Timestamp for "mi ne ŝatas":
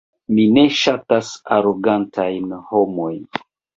0.35-1.29